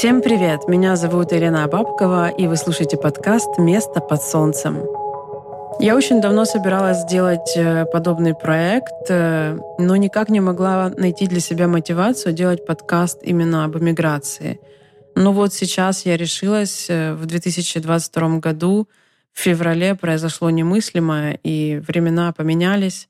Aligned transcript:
Всем 0.00 0.22
привет! 0.22 0.66
Меня 0.66 0.96
зовут 0.96 1.30
Елена 1.32 1.68
Бабкова, 1.68 2.30
и 2.30 2.46
вы 2.46 2.56
слушаете 2.56 2.96
подкаст 2.96 3.58
«Место 3.58 4.00
под 4.00 4.22
солнцем». 4.22 4.78
Я 5.78 5.94
очень 5.94 6.22
давно 6.22 6.46
собиралась 6.46 7.02
сделать 7.02 7.52
э, 7.54 7.84
подобный 7.84 8.34
проект, 8.34 9.10
э, 9.10 9.58
но 9.78 9.96
никак 9.96 10.30
не 10.30 10.40
могла 10.40 10.88
найти 10.88 11.26
для 11.26 11.40
себя 11.40 11.68
мотивацию 11.68 12.32
делать 12.32 12.64
подкаст 12.64 13.18
именно 13.22 13.66
об 13.66 13.76
эмиграции. 13.76 14.58
Но 15.14 15.34
вот 15.34 15.52
сейчас 15.52 16.06
я 16.06 16.16
решилась 16.16 16.86
э, 16.88 17.12
в 17.12 17.26
2022 17.26 18.38
году, 18.38 18.88
в 19.34 19.40
феврале 19.40 19.94
произошло 19.94 20.48
немыслимое, 20.48 21.38
и 21.42 21.76
времена 21.86 22.32
поменялись. 22.32 23.09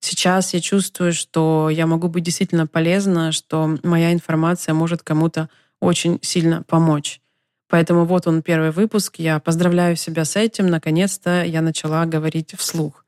Сейчас 0.00 0.54
я 0.54 0.60
чувствую, 0.60 1.12
что 1.12 1.68
я 1.70 1.86
могу 1.86 2.08
быть 2.08 2.24
действительно 2.24 2.66
полезна, 2.66 3.32
что 3.32 3.78
моя 3.82 4.12
информация 4.12 4.74
может 4.74 5.02
кому-то 5.02 5.48
очень 5.80 6.18
сильно 6.22 6.62
помочь. 6.62 7.20
Поэтому 7.68 8.04
вот 8.04 8.26
он 8.26 8.42
первый 8.42 8.70
выпуск. 8.70 9.16
Я 9.18 9.40
поздравляю 9.40 9.96
себя 9.96 10.24
с 10.24 10.36
этим. 10.36 10.68
Наконец-то 10.68 11.42
я 11.44 11.62
начала 11.62 12.06
говорить 12.06 12.54
вслух. 12.56 13.04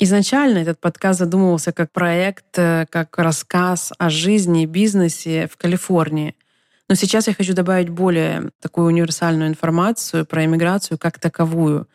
Изначально 0.00 0.58
этот 0.58 0.80
подкаст 0.80 1.18
задумывался 1.18 1.72
как 1.72 1.90
проект, 1.90 2.56
э, 2.56 2.86
как 2.88 3.18
рассказ 3.18 3.92
о 3.98 4.10
жизни 4.10 4.62
и 4.62 4.66
бизнесе 4.66 5.48
в 5.52 5.56
Калифорнии. 5.56 6.36
Но 6.88 6.94
сейчас 6.94 7.26
я 7.26 7.34
хочу 7.34 7.52
добавить 7.52 7.88
более 7.88 8.50
такую 8.60 8.86
универсальную 8.86 9.48
информацию 9.48 10.24
про 10.24 10.44
иммиграцию 10.44 10.98
как 10.98 11.18
таковую. 11.18 11.88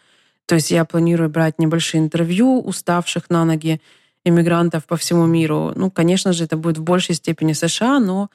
То 0.45 0.55
есть 0.55 0.71
я 0.71 0.85
планирую 0.85 1.29
брать 1.29 1.59
небольшие 1.59 2.01
интервью 2.01 2.59
уставших 2.59 3.29
на 3.29 3.45
ноги 3.45 3.81
иммигрантов 4.25 4.85
по 4.85 4.95
всему 4.95 5.25
миру. 5.25 5.73
Ну, 5.75 5.91
конечно 5.91 6.33
же, 6.33 6.45
это 6.45 6.57
будет 6.57 6.77
в 6.77 6.83
большей 6.83 7.15
степени 7.15 7.53
США, 7.53 7.99
но 7.99 8.29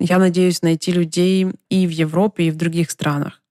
я 0.00 0.18
надеюсь 0.18 0.62
найти 0.62 0.92
людей 0.92 1.46
и 1.68 1.86
в 1.86 1.90
Европе, 1.90 2.44
и 2.44 2.50
в 2.50 2.56
других 2.56 2.90
странах. 2.90 3.42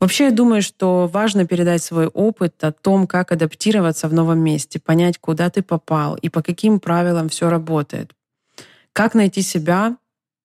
Вообще, 0.00 0.24
я 0.24 0.30
думаю, 0.32 0.62
что 0.62 1.06
важно 1.06 1.46
передать 1.46 1.80
свой 1.80 2.08
опыт 2.08 2.64
о 2.64 2.72
том, 2.72 3.06
как 3.06 3.30
адаптироваться 3.30 4.08
в 4.08 4.12
новом 4.12 4.40
месте, 4.40 4.80
понять, 4.80 5.18
куда 5.18 5.48
ты 5.48 5.62
попал 5.62 6.16
и 6.16 6.28
по 6.28 6.42
каким 6.42 6.80
правилам 6.80 7.28
все 7.28 7.48
работает. 7.48 8.10
Как 8.92 9.14
найти 9.14 9.42
себя 9.42 9.96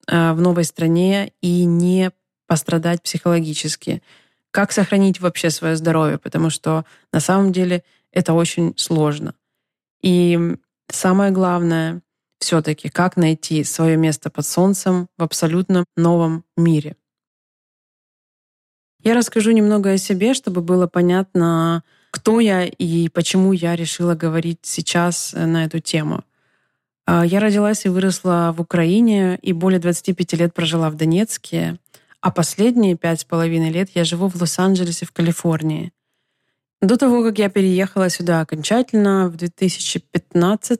э, 0.07 0.33
в 0.33 0.41
новой 0.41 0.63
стране 0.63 1.31
и 1.41 1.65
не 1.65 2.11
пострадать 2.45 3.01
психологически. 3.01 4.03
Как 4.57 4.71
сохранить 4.71 5.19
вообще 5.19 5.51
свое 5.51 5.75
здоровье, 5.75 6.17
потому 6.17 6.49
что 6.49 6.83
на 7.13 7.19
самом 7.19 7.51
деле 7.51 7.83
это 8.11 8.33
очень 8.33 8.73
сложно. 8.75 9.35
И 10.01 10.57
самое 10.91 11.29
главное, 11.29 12.01
все-таки, 12.39 12.89
как 12.89 13.17
найти 13.17 13.63
свое 13.63 13.97
место 13.97 14.31
под 14.31 14.47
солнцем 14.47 15.09
в 15.15 15.21
абсолютно 15.21 15.85
новом 15.95 16.43
мире. 16.57 16.95
Я 19.03 19.13
расскажу 19.13 19.51
немного 19.51 19.91
о 19.91 19.97
себе, 19.99 20.33
чтобы 20.33 20.61
было 20.61 20.87
понятно, 20.87 21.83
кто 22.09 22.39
я 22.39 22.65
и 22.65 23.09
почему 23.09 23.53
я 23.53 23.75
решила 23.75 24.15
говорить 24.15 24.61
сейчас 24.63 25.35
э, 25.35 25.45
на 25.45 25.65
эту 25.65 25.81
тему. 25.81 26.23
А, 27.05 27.23
я 27.23 27.41
родилась 27.41 27.85
и 27.85 27.89
выросла 27.89 28.55
в 28.57 28.61
Украине 28.61 29.37
и 29.43 29.53
более 29.53 29.79
25 29.79 30.33
лет 30.33 30.55
прожила 30.55 30.89
в 30.89 30.95
Донецке, 30.95 31.77
а 32.21 32.31
последние 32.31 32.95
пять 32.95 33.21
с 33.21 33.23
половиной 33.23 33.69
лет 33.69 33.89
я 33.93 34.03
живу 34.03 34.27
в 34.27 34.35
Лос-Анджелесе 34.35 35.05
в 35.05 35.11
Калифорнии. 35.11 35.91
До 36.81 36.97
того, 36.97 37.23
как 37.23 37.39
я 37.39 37.49
переехала 37.49 38.09
сюда 38.09 38.41
окончательно 38.41 39.29
в 39.29 39.35
2015 39.35 40.79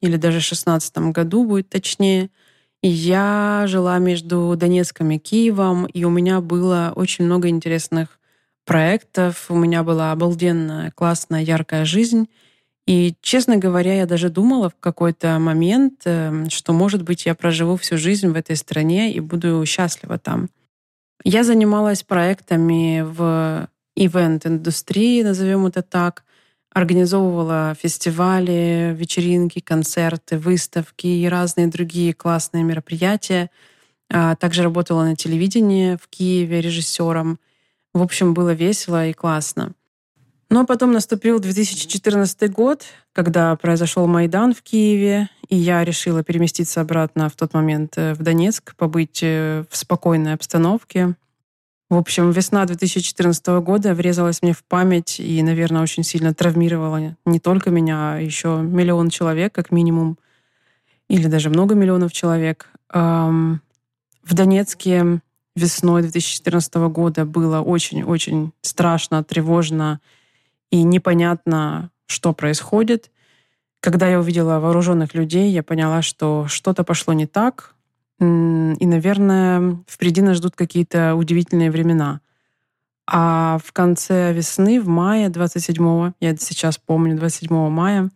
или 0.00 0.16
даже 0.16 0.40
в 0.40 0.42
16 0.42 0.98
году 1.12 1.44
будет 1.44 1.68
точнее. 1.68 2.30
Я 2.82 3.64
жила 3.68 3.98
между 3.98 4.54
Донецком 4.56 5.10
и 5.12 5.18
Киевом, 5.18 5.86
и 5.86 6.04
у 6.04 6.10
меня 6.10 6.40
было 6.40 6.92
очень 6.94 7.24
много 7.24 7.48
интересных 7.48 8.18
проектов, 8.64 9.46
у 9.48 9.56
меня 9.56 9.82
была 9.82 10.12
обалденная, 10.12 10.90
классная, 10.92 11.42
яркая 11.42 11.84
жизнь. 11.84 12.28
И, 12.86 13.14
честно 13.20 13.56
говоря, 13.56 13.94
я 13.94 14.06
даже 14.06 14.28
думала 14.28 14.68
в 14.68 14.76
какой-то 14.78 15.38
момент, 15.38 16.02
эм, 16.04 16.50
что, 16.50 16.72
может 16.72 17.02
быть, 17.02 17.26
я 17.26 17.34
проживу 17.36 17.76
всю 17.76 17.96
жизнь 17.96 18.28
в 18.28 18.34
этой 18.34 18.56
стране 18.56 19.12
и 19.12 19.20
буду 19.20 19.64
счастлива 19.64 20.18
там. 20.18 20.48
Я 21.24 21.44
занималась 21.44 22.02
проектами 22.02 23.02
в 23.02 23.68
ивент-индустрии, 23.94 25.22
назовем 25.22 25.66
это 25.66 25.82
так, 25.82 26.24
организовывала 26.70 27.76
фестивали, 27.78 28.94
вечеринки, 28.96 29.60
концерты, 29.60 30.38
выставки 30.38 31.06
и 31.06 31.28
разные 31.28 31.66
другие 31.68 32.12
классные 32.14 32.64
мероприятия. 32.64 33.50
А, 34.10 34.34
также 34.36 34.62
работала 34.62 35.04
на 35.04 35.14
телевидении 35.14 35.96
в 35.96 36.08
Киеве 36.08 36.60
режиссером. 36.60 37.38
В 37.94 38.02
общем, 38.02 38.34
было 38.34 38.52
весело 38.52 39.06
и 39.06 39.12
классно. 39.12 39.74
Но 40.52 40.66
потом 40.66 40.92
наступил 40.92 41.40
2014 41.40 42.52
год, 42.52 42.84
когда 43.14 43.56
произошел 43.56 44.06
Майдан 44.06 44.52
в 44.52 44.60
Киеве, 44.60 45.30
и 45.48 45.56
я 45.56 45.82
решила 45.82 46.22
переместиться 46.22 46.82
обратно 46.82 47.30
в 47.30 47.36
тот 47.36 47.54
момент 47.54 47.94
э, 47.96 48.12
в 48.12 48.18
Донецк, 48.18 48.76
побыть 48.76 49.20
э, 49.22 49.64
в 49.70 49.74
спокойной 49.74 50.34
обстановке, 50.34 51.14
в 51.88 51.96
общем, 51.96 52.32
весна 52.32 52.66
2014 52.66 53.46
года 53.62 53.94
врезалась 53.94 54.42
мне 54.42 54.52
в 54.52 54.62
память 54.62 55.20
и, 55.20 55.42
наверное, 55.42 55.80
очень 55.80 56.04
сильно 56.04 56.34
травмировала 56.34 57.16
не 57.24 57.40
только 57.40 57.70
меня, 57.70 58.16
а 58.16 58.18
еще 58.18 58.60
миллион 58.60 59.08
человек, 59.08 59.54
как 59.54 59.70
минимум, 59.70 60.18
или 61.08 61.28
даже 61.28 61.48
много 61.48 61.74
миллионов 61.74 62.12
человек. 62.12 62.68
В 62.90 63.58
Донецке 64.22 65.20
весной 65.56 66.02
2014 66.02 66.74
года 66.74 67.24
было 67.24 67.60
очень-очень 67.60 68.52
страшно, 68.60 69.24
тревожно 69.24 70.00
и 70.72 70.82
непонятно, 70.82 71.90
что 72.06 72.32
происходит. 72.32 73.12
Когда 73.80 74.08
я 74.08 74.18
увидела 74.18 74.58
вооруженных 74.58 75.14
людей, 75.14 75.52
я 75.52 75.62
поняла, 75.62 76.02
что 76.02 76.46
что-то 76.48 76.82
пошло 76.82 77.12
не 77.12 77.26
так, 77.26 77.74
и, 78.18 78.24
наверное, 78.86 79.78
впереди 79.88 80.22
нас 80.22 80.38
ждут 80.38 80.56
какие-то 80.56 81.14
удивительные 81.14 81.70
времена. 81.70 82.20
А 83.06 83.58
в 83.64 83.72
конце 83.72 84.32
весны, 84.32 84.80
в 84.80 84.88
мае 84.88 85.28
27-го, 85.28 86.14
я 86.20 86.36
сейчас 86.36 86.78
помню, 86.78 87.16
27 87.16 87.68
мая, 87.68 88.10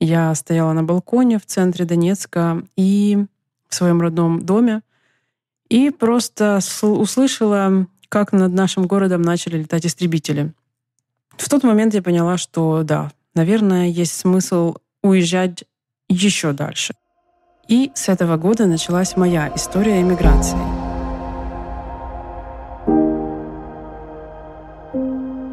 я 0.00 0.34
стояла 0.34 0.72
на 0.72 0.84
балконе 0.84 1.38
в 1.38 1.44
центре 1.44 1.84
Донецка 1.84 2.62
и 2.76 3.26
в 3.68 3.74
своем 3.74 4.00
родном 4.00 4.40
доме, 4.46 4.80
и 5.68 5.90
просто 5.90 6.60
услышала, 6.80 7.86
как 8.08 8.32
над 8.32 8.52
нашим 8.54 8.86
городом 8.86 9.20
начали 9.20 9.58
летать 9.58 9.84
истребители. 9.84 10.54
В 11.38 11.48
тот 11.48 11.62
момент 11.62 11.94
я 11.94 12.02
поняла, 12.02 12.36
что 12.36 12.82
да, 12.82 13.12
наверное, 13.34 13.86
есть 13.86 14.14
смысл 14.14 14.74
уезжать 15.02 15.64
еще 16.08 16.52
дальше. 16.52 16.94
И 17.68 17.92
с 17.94 18.08
этого 18.08 18.36
года 18.36 18.66
началась 18.66 19.16
моя 19.16 19.52
история 19.54 20.00
эмиграции. 20.00 20.58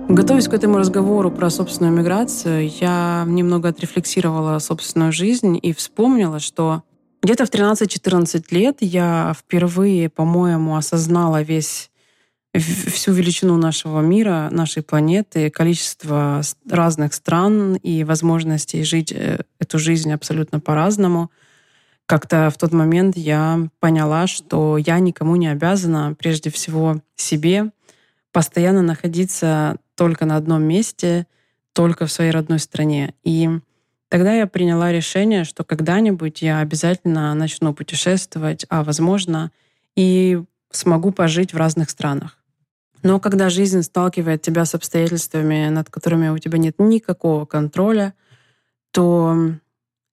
Готовясь 0.09 0.47
к 0.47 0.53
этому 0.53 0.77
разговору 0.77 1.29
про 1.29 1.49
собственную 1.49 1.93
миграцию, 1.93 2.69
я 2.69 3.25
немного 3.27 3.69
отрефлексировала 3.69 4.57
собственную 4.59 5.11
жизнь 5.11 5.59
и 5.61 5.73
вспомнила, 5.73 6.39
что 6.39 6.83
где-то 7.21 7.45
в 7.45 7.49
13-14 7.49 8.45
лет 8.51 8.77
я 8.79 9.33
впервые, 9.37 10.09
по-моему, 10.09 10.77
осознала 10.77 11.41
весь 11.41 11.91
всю 12.59 13.11
величину 13.11 13.57
нашего 13.57 14.01
мира, 14.01 14.49
нашей 14.51 14.83
планеты, 14.83 15.49
количество 15.49 16.41
разных 16.69 17.13
стран 17.13 17.75
и 17.75 18.03
возможностей 18.03 18.83
жить 18.83 19.11
э, 19.11 19.39
эту 19.59 19.79
жизнь 19.79 20.11
абсолютно 20.11 20.59
по-разному— 20.59 21.31
как-то 22.05 22.51
в 22.51 22.57
тот 22.57 22.71
момент 22.71 23.17
я 23.17 23.67
поняла, 23.79 24.27
что 24.27 24.77
я 24.77 24.99
никому 24.99 25.35
не 25.37 25.47
обязана, 25.47 26.15
прежде 26.17 26.51
всего 26.51 27.01
себе, 27.15 27.71
постоянно 28.31 28.83
находиться 28.83 29.77
только 29.95 30.25
на 30.25 30.35
одном 30.35 30.63
месте, 30.63 31.25
только 31.73 32.05
в 32.05 32.11
своей 32.11 32.31
родной 32.31 32.59
стране. 32.59 33.15
И 33.23 33.49
тогда 34.09 34.33
я 34.33 34.45
приняла 34.45 34.91
решение, 34.91 35.45
что 35.45 35.63
когда-нибудь 35.63 36.43
я 36.43 36.59
обязательно 36.59 37.33
начну 37.33 37.73
путешествовать, 37.73 38.65
а 38.69 38.83
возможно 38.83 39.51
и 39.95 40.43
смогу 40.69 41.11
пожить 41.11 41.53
в 41.53 41.57
разных 41.57 41.89
странах. 41.89 42.37
Но 43.05 43.19
когда 43.19 43.49
жизнь 43.49 43.83
сталкивает 43.83 44.41
тебя 44.41 44.65
с 44.65 44.73
обстоятельствами, 44.73 45.69
над 45.69 45.91
которыми 45.91 46.29
у 46.29 46.39
тебя 46.39 46.57
нет 46.57 46.79
никакого 46.79 47.45
контроля, 47.45 48.15
то 48.89 49.35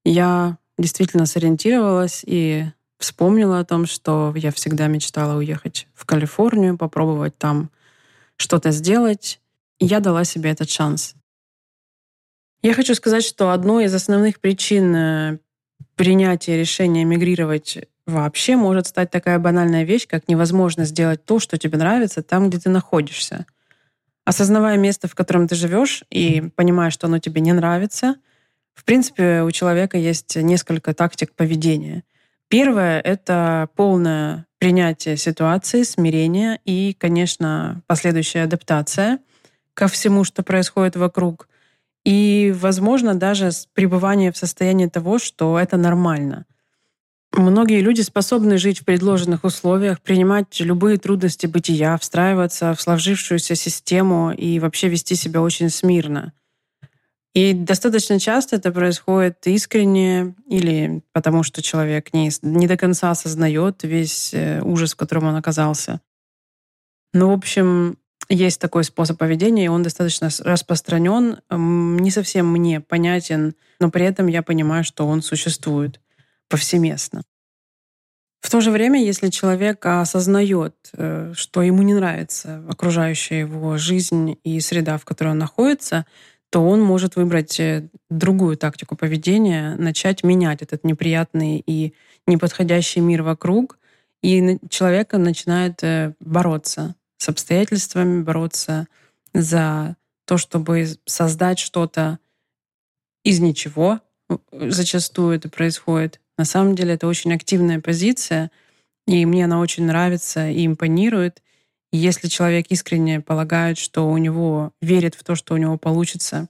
я 0.05 0.59
действительно 0.77 1.25
сориентировалась 1.25 2.23
и 2.27 2.67
вспомнила 2.99 3.61
о 3.61 3.65
том, 3.65 3.87
что 3.87 4.35
я 4.37 4.53
всегда 4.53 4.89
мечтала 4.89 5.39
уехать 5.39 5.89
в 5.95 6.05
Калифорнию, 6.05 6.77
попробовать 6.77 7.39
там 7.39 7.71
что-то 8.37 8.73
сделать. 8.73 9.41
Я 9.81 10.01
дала 10.01 10.25
себе 10.25 10.51
этот 10.51 10.69
шанс. 10.69 11.15
Я 12.61 12.75
хочу 12.75 12.95
сказать, 12.95 13.25
что 13.25 13.53
одной 13.53 13.87
из 13.87 13.95
основных 13.95 14.39
причин 14.39 14.95
э, 14.95 15.39
принятия 15.95 16.59
решения 16.59 17.05
эмигрировать 17.05 17.89
вообще 18.07 18.57
может 18.57 18.87
стать 18.87 19.11
такая 19.11 19.39
банальная 19.39 19.85
вещь, 19.85 20.07
как 20.07 20.29
невозможно 20.29 20.85
сделать 20.85 21.25
то, 21.25 21.39
что 21.39 21.59
тебе 21.59 21.79
нравится, 21.79 22.23
там, 22.23 22.49
где 22.49 22.59
ты 22.59 22.71
находишься. 22.71 23.47
Осознавая 24.25 24.77
место, 24.77 25.09
в 25.09 25.15
котором 25.15 25.49
ты 25.49 25.55
живешь, 25.55 26.05
и 26.11 26.51
понимая, 26.55 26.91
что 26.91 27.07
оно 27.07 27.19
тебе 27.19 27.41
не 27.41 27.53
нравится, 27.53 28.17
в 28.75 28.85
принципе, 28.85 29.43
у 29.43 29.51
человека 29.51 29.99
есть 29.99 30.37
несколько 30.37 30.95
тактик 30.95 31.35
поведения. 31.35 32.05
Первое— 32.49 33.01
это 33.05 33.69
полное 33.77 34.47
принятие 34.59 35.17
ситуации, 35.17 35.83
смирение 35.83 36.61
и, 36.65 36.95
конечно, 36.99 37.83
последующая 37.87 38.43
адаптация 38.43 39.19
ко 39.75 39.89
всему, 39.89 40.25
что 40.25 40.43
происходит 40.43 40.97
вокруг. 40.97 41.49
И, 42.05 42.55
возможно, 42.57 43.15
даже 43.15 43.51
пребывание 43.75 44.33
в 44.33 44.37
состоянии 44.37 44.87
того, 44.87 45.19
что 45.19 45.59
это 45.59 45.77
нормально. 45.77 46.47
Многие 47.35 47.81
люди 47.81 48.03
способны 48.03 48.59
жить 48.59 48.81
в 48.81 48.85
предложенных 48.85 49.45
условиях, 49.45 50.03
принимать 50.03 50.61
любые 50.61 50.99
трудности 50.99 51.47
бытия, 51.47 51.97
встраиваться 51.97 52.75
в 52.75 52.81
сложившуюся 52.83 53.55
систему 53.55 54.33
и 54.33 54.59
вообще 54.59 54.89
вести 54.89 55.15
себя 55.15 55.41
очень 55.41 55.71
смирно. 55.71 56.35
И 57.35 57.55
достаточно 57.55 58.21
часто 58.21 58.57
это 58.57 58.71
происходит 58.71 59.47
искренне 59.47 60.35
или 60.47 61.03
потому, 61.13 61.43
что 61.43 61.63
человек 61.63 62.13
не, 62.13 62.31
не 62.43 62.67
до 62.67 62.77
конца 62.77 63.11
осознает 63.11 63.83
весь 63.83 64.35
э, 64.35 64.61
ужас, 64.61 64.93
в 64.93 64.97
котором 64.97 65.25
он 65.25 65.37
оказался. 65.37 66.03
Ну, 67.15 67.31
в 67.31 67.33
общем, 67.33 67.97
есть 68.29 68.61
такой 68.61 68.85
способ 68.85 69.17
поведения, 69.17 69.65
и 69.65 69.69
он 69.69 69.83
достаточно 69.83 70.29
распространен, 70.41 71.39
не 71.51 72.11
совсем 72.11 72.53
мне 72.53 72.81
понятен, 72.81 73.55
но 73.81 73.91
при 73.91 74.05
этом 74.05 74.27
я 74.27 74.43
понимаю, 74.43 74.85
что 74.85 75.07
он 75.07 75.23
существует 75.23 76.02
повсеместно. 76.53 77.23
В 78.43 78.51
то 78.51 78.61
же 78.61 78.71
время, 78.71 79.03
если 79.03 79.31
человек 79.31 79.87
осознает, 79.87 80.75
э, 80.93 81.33
что 81.35 81.63
ему 81.63 81.83
не 81.83 81.95
нравится 81.95 82.63
окружающая 82.69 83.41
его 83.41 83.79
жизнь 83.79 84.37
и 84.45 84.61
среда, 84.61 84.99
в 84.99 85.07
которой 85.07 85.29
он 85.29 85.39
находится, 85.39 86.05
то 86.51 86.61
он 86.61 86.83
может 86.83 87.17
выбрать 87.17 87.59
э, 87.59 87.89
другую 88.11 88.59
тактику 88.59 88.97
поведения, 88.97 89.77
начать 89.77 90.25
менять 90.25 90.61
этот 90.61 90.85
неприятный 90.85 91.63
и 91.67 91.95
неподходящий 92.27 93.01
мир 93.01 93.23
вокруг, 93.23 93.79
и 94.23 94.59
человек 94.69 95.15
начинает 95.15 95.83
э, 95.83 96.13
бороться 96.21 96.97
с 97.17 97.31
обстоятельствами, 97.31 98.23
бороться 98.23 98.89
за 99.33 99.97
то, 100.27 100.37
чтобы 100.37 100.85
создать 101.07 101.59
что-то 101.59 102.19
из 103.25 103.41
ничего. 103.41 104.01
Зачастую 104.51 105.37
это 105.37 105.49
происходит. 105.49 106.21
На 106.39 106.45
самом 106.45 106.75
деле 106.75 106.95
это 106.95 107.07
очень 107.07 107.33
активная 107.33 107.81
позиция, 107.81 108.51
и 109.07 109.27
мне 109.27 109.45
она 109.45 109.61
очень 109.61 109.85
нравится 109.85 110.49
и 110.49 110.67
импонирует. 110.67 111.43
И 111.93 111.99
если 111.99 112.29
человек 112.29 112.67
искренне 112.71 113.21
полагает, 113.21 113.79
что 113.79 114.09
у 114.09 114.17
него 114.17 114.73
верит 114.81 115.15
в 115.15 115.25
то, 115.25 115.35
что 115.35 115.55
у 115.55 115.59
него 115.59 115.77
получится 115.77 116.49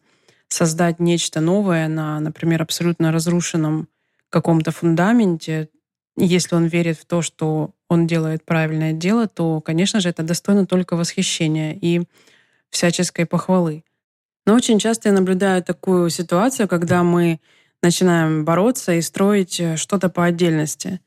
создать 0.49 1.01
нечто 1.01 1.41
новое 1.41 1.89
на, 1.89 2.21
например, 2.21 2.63
абсолютно 2.63 3.11
разрушенном 3.11 3.89
каком-то 4.29 4.71
фундаменте, 4.71 5.69
если 6.17 6.55
он 6.55 6.67
верит 6.67 6.99
в 6.99 7.07
то, 7.07 7.23
что 7.23 7.71
он 7.89 8.07
делает 8.07 8.45
правильное 8.45 8.93
дело, 8.93 9.29
то, 9.29 9.61
конечно 9.61 10.01
же, 10.01 10.09
это 10.09 10.23
достойно 10.23 10.67
только 10.67 10.97
восхищения 10.97 11.77
и 11.81 12.03
всяческой 12.71 13.27
похвалы. 13.27 13.85
Но 14.47 14.55
очень 14.55 14.79
часто 14.79 15.09
я 15.09 15.15
наблюдаю 15.15 15.63
такую 15.63 16.11
ситуацию, 16.11 16.69
когда 16.69 17.03
мы 17.03 17.41
начинаем 17.83 18.45
бороться 18.45 18.95
и 18.95 19.01
строить 19.01 19.61
э, 19.61 19.77
что-то 19.77 20.09
по 20.09 20.25
отдельности. 20.25 21.01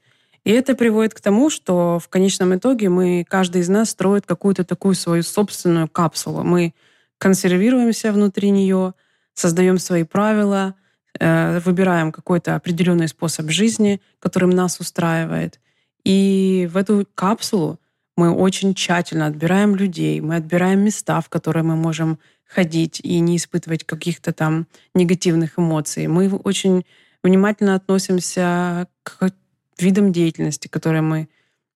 И 0.43 0.51
это 0.51 0.75
приводит 0.75 1.13
к 1.13 1.21
тому, 1.21 1.49
что 1.49 1.99
в 1.99 2.07
конечном 2.07 2.55
итоге 2.55 2.89
мы, 2.89 3.25
каждый 3.27 3.61
из 3.61 3.69
нас 3.69 3.89
строит 3.89 4.25
какую-то 4.25 4.63
такую 4.63 4.93
свою 4.93 5.23
собственную 5.23 5.87
капсулу. 5.87 6.43
Мы 6.43 6.73
консервируемся 7.17 8.11
внутри 8.11 8.51
нее, 8.51 8.93
создаем 9.33 9.79
свои 9.79 10.03
правила, 10.03 10.75
э, 11.19 11.59
выбираем 11.59 12.11
какой-то 12.11 12.55
определенный 12.55 13.07
способ 13.07 13.49
жизни, 13.49 14.01
которым 14.19 14.51
нас 14.51 14.79
устраивает. 14.79 15.59
И 16.03 16.69
в 16.71 16.77
эту 16.77 17.07
капсулу 17.15 17.79
мы 18.15 18.31
очень 18.31 18.75
тщательно 18.75 19.25
отбираем 19.25 19.75
людей, 19.75 20.21
мы 20.21 20.35
отбираем 20.35 20.81
места, 20.81 21.19
в 21.21 21.29
которые 21.29 21.63
мы 21.63 21.75
можем 21.75 22.19
ходить 22.45 22.99
и 23.01 23.19
не 23.19 23.37
испытывать 23.37 23.83
каких-то 23.83 24.33
там 24.33 24.67
негативных 24.93 25.59
эмоций. 25.59 26.07
Мы 26.07 26.29
очень 26.29 26.85
внимательно 27.23 27.75
относимся 27.75 28.87
к 29.03 29.31
видам 29.79 30.11
деятельности, 30.11 30.67
которые 30.67 31.01
мы, 31.01 31.27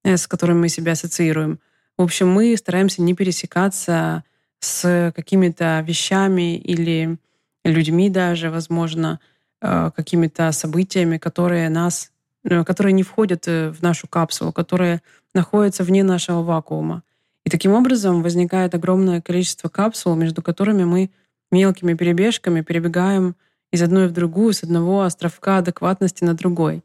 э, 0.03 0.15
с 0.15 0.27
которыми 0.27 0.59
мы 0.59 0.69
себя 0.69 0.93
ассоциируем. 0.93 1.59
В 1.97 2.03
общем, 2.03 2.29
мы 2.29 2.55
стараемся 2.55 3.01
не 3.01 3.13
пересекаться 3.13 4.23
с 4.59 5.11
какими-то 5.15 5.83
вещами 5.85 6.57
или 6.57 7.17
людьми 7.63 8.09
даже, 8.09 8.49
возможно, 8.49 9.19
э, 9.61 9.91
какими-то 9.95 10.51
событиями, 10.51 11.17
которые 11.17 11.69
нас, 11.69 12.11
э, 12.43 12.63
которые 12.63 12.93
не 12.93 13.03
входят 13.03 13.47
в 13.47 13.77
нашу 13.81 14.07
капсулу, 14.07 14.53
которые 14.53 15.01
находятся 15.33 15.83
вне 15.83 16.03
нашего 16.03 16.41
вакуума. 16.41 17.03
И 17.49 17.51
таким 17.51 17.71
образом 17.71 18.21
возникает 18.21 18.75
огромное 18.75 19.21
количество 19.21 19.69
капсул, 19.69 20.13
между 20.13 20.43
которыми 20.43 20.83
мы 20.83 21.09
мелкими 21.51 21.95
перебежками 21.95 22.61
перебегаем 22.61 23.35
из 23.71 23.81
одной 23.81 24.07
в 24.07 24.11
другую, 24.11 24.53
с 24.53 24.61
одного 24.61 25.01
островка 25.01 25.57
адекватности 25.57 26.23
на 26.23 26.35
другой. 26.35 26.83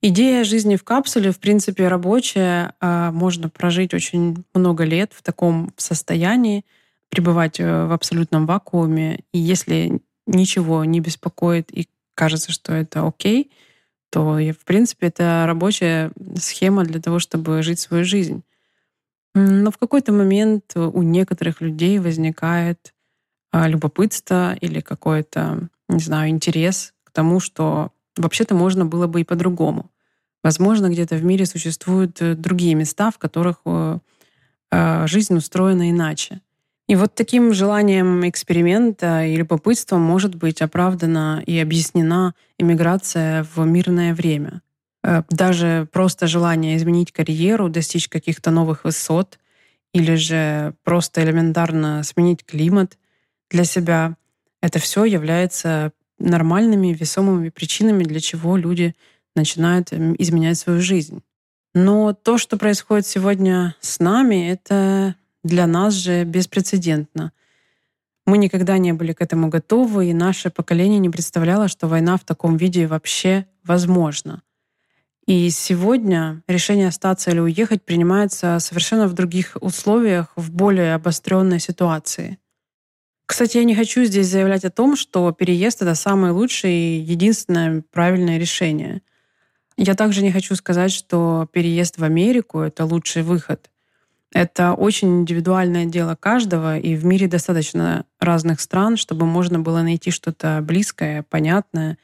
Идея 0.00 0.44
жизни 0.44 0.76
в 0.76 0.84
капсуле, 0.84 1.32
в 1.32 1.40
принципе, 1.40 1.88
рабочая. 1.88 2.74
А, 2.78 3.10
можно 3.10 3.48
прожить 3.48 3.94
очень 3.94 4.44
много 4.54 4.84
лет 4.84 5.10
в 5.12 5.24
таком 5.24 5.74
состоянии, 5.76 6.64
пребывать 7.08 7.58
э, 7.58 7.86
в 7.86 7.90
абсолютном 7.90 8.46
вакууме. 8.46 9.24
И 9.32 9.40
если 9.40 10.00
ничего 10.28 10.84
не 10.84 11.00
беспокоит 11.00 11.76
и 11.76 11.88
кажется, 12.14 12.52
что 12.52 12.74
это 12.74 13.04
окей, 13.04 13.50
то, 14.10 14.38
в 14.38 14.64
принципе, 14.64 15.08
это 15.08 15.42
рабочая 15.48 16.12
схема 16.36 16.84
для 16.84 17.00
того, 17.00 17.18
чтобы 17.18 17.64
жить 17.64 17.80
свою 17.80 18.04
жизнь. 18.04 18.44
Но 19.38 19.70
в 19.70 19.78
какой-то 19.78 20.12
момент 20.12 20.72
у 20.76 21.02
некоторых 21.02 21.60
людей 21.60 21.98
возникает 21.98 22.94
а, 23.52 23.68
любопытство 23.68 24.54
или 24.54 24.80
какой-то, 24.80 25.68
не 25.88 26.00
знаю, 26.00 26.30
интерес 26.30 26.92
к 27.04 27.10
тому, 27.10 27.40
что 27.40 27.92
вообще-то 28.16 28.54
можно 28.54 28.84
было 28.84 29.06
бы 29.06 29.20
и 29.20 29.24
по-другому. 29.24 29.90
Возможно, 30.42 30.88
где-то 30.88 31.16
в 31.16 31.24
мире 31.24 31.46
существуют 31.46 32.20
э, 32.20 32.34
другие 32.34 32.74
места, 32.74 33.10
в 33.10 33.18
которых 33.18 33.56
э, 33.64 33.98
а, 34.70 35.06
жизнь 35.06 35.36
устроена 35.36 35.90
иначе. 35.90 36.40
И 36.88 36.96
вот 36.96 37.14
таким 37.14 37.52
желанием 37.52 38.26
эксперимента 38.28 39.24
и 39.24 39.36
любопытством 39.36 40.00
может 40.00 40.34
быть 40.34 40.62
оправдана 40.62 41.42
и 41.44 41.58
объяснена 41.58 42.34
иммиграция 42.58 43.46
в 43.54 43.64
мирное 43.66 44.14
время. 44.14 44.62
Э, 45.08 45.22
даже 45.30 45.88
просто 45.90 46.26
желание 46.26 46.76
изменить 46.76 47.12
карьеру, 47.12 47.70
достичь 47.70 48.08
каких-то 48.08 48.50
новых 48.50 48.84
высот 48.84 49.38
или 49.94 50.16
же 50.16 50.74
просто 50.84 51.24
элементарно 51.24 52.02
сменить 52.04 52.44
климат 52.44 52.98
для 53.50 53.64
себя, 53.64 54.16
это 54.60 54.78
все 54.78 55.04
является 55.04 55.92
нормальными, 56.18 56.88
весомыми 56.88 57.48
причинами, 57.48 58.04
для 58.04 58.20
чего 58.20 58.58
люди 58.58 58.94
начинают 59.34 59.92
изменять 59.92 60.58
свою 60.58 60.82
жизнь. 60.82 61.22
Но 61.74 62.12
то, 62.12 62.36
что 62.36 62.58
происходит 62.58 63.06
сегодня 63.06 63.76
с 63.80 64.00
нами, 64.00 64.50
это 64.50 65.14
для 65.42 65.66
нас 65.66 65.94
же 65.94 66.24
беспрецедентно. 66.24 67.32
Мы 68.26 68.36
никогда 68.36 68.76
не 68.76 68.92
были 68.92 69.14
к 69.14 69.22
этому 69.22 69.48
готовы, 69.48 70.10
и 70.10 70.12
наше 70.12 70.50
поколение 70.50 70.98
не 70.98 71.08
представляло, 71.08 71.68
что 71.68 71.86
война 71.86 72.18
в 72.18 72.24
таком 72.24 72.58
виде 72.58 72.86
вообще 72.86 73.46
возможна. 73.64 74.42
И 75.28 75.50
сегодня 75.50 76.42
решение 76.48 76.88
остаться 76.88 77.30
или 77.30 77.38
уехать 77.38 77.82
принимается 77.82 78.58
совершенно 78.60 79.06
в 79.06 79.12
других 79.12 79.58
условиях, 79.60 80.32
в 80.36 80.50
более 80.50 80.94
обостренной 80.94 81.60
ситуации. 81.60 82.38
Кстати, 83.26 83.58
я 83.58 83.64
не 83.64 83.74
хочу 83.74 84.04
здесь 84.04 84.26
заявлять 84.26 84.64
о 84.64 84.70
том, 84.70 84.96
что 84.96 85.30
переезд— 85.32 85.82
это 85.82 85.94
самое 85.94 86.32
лучшее 86.32 86.72
и 86.72 87.02
единственное 87.02 87.84
правильное 87.90 88.38
решение. 88.38 89.02
Я 89.76 89.94
также 89.94 90.22
не 90.22 90.32
хочу 90.32 90.54
сказать, 90.54 90.92
что 90.92 91.46
переезд 91.52 91.98
в 91.98 92.04
Америку— 92.04 92.60
это 92.60 92.86
лучший 92.86 93.22
выход. 93.22 93.68
Это 94.32 94.72
очень 94.72 95.20
индивидуальное 95.20 95.84
дело 95.84 96.16
каждого, 96.18 96.78
и 96.78 96.96
в 96.96 97.04
мире 97.04 97.26
достаточно 97.26 98.06
разных 98.18 98.62
стран, 98.62 98.96
чтобы 98.96 99.26
можно 99.26 99.60
было 99.60 99.82
найти 99.82 100.10
что-то 100.10 100.60
близкое, 100.62 101.22
понятное 101.22 101.98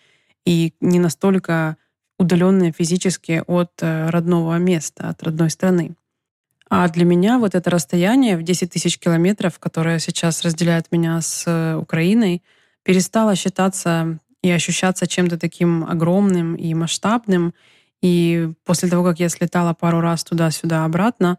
и 0.45 0.75
не 0.81 0.99
настолько 0.99 1.78
удаленные 2.18 2.73
физически 2.73 3.42
от 3.47 3.73
э, 3.80 4.11
родного 4.11 4.56
места, 4.59 5.09
от 5.09 5.23
родной 5.23 5.50
страны. 5.50 5.94
А 6.71 6.88
для 6.88 7.04
меня 7.04 7.38
вот 7.38 7.54
это 7.54 7.71
расстояние 7.71 8.37
в 8.37 8.42
10 8.42 8.71
тысяч 8.71 8.99
километров, 8.99 9.59
которое 9.59 9.99
сейчас 9.99 10.42
разделяет 10.42 10.90
меня 10.90 11.21
с 11.21 11.44
э, 11.47 11.76
Украиной, 11.76 12.42
перестала 12.83 13.35
считаться 13.37 14.18
и 14.42 14.50
ощущаться 14.50 15.06
чем-то 15.06 15.38
таким 15.38 15.85
огромным 15.85 16.54
и 16.54 16.73
масштабным. 16.75 17.54
И 18.02 18.50
после 18.64 18.88
того, 18.88 19.04
как 19.04 19.21
я 19.21 19.28
слетала 19.28 19.73
пару 19.73 20.00
раз 20.00 20.25
туда-сюда 20.25 20.85
обратно, 20.85 21.38